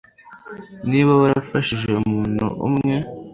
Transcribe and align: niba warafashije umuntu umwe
niba 0.89 1.11
warafashije 1.21 1.87
umuntu 2.01 2.45
umwe 2.67 2.95